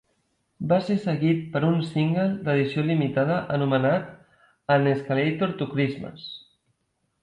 [0.69, 4.11] Va ser seguit per un single d'edició limitada anomenat
[4.79, 6.31] "An Escalator to Christmas".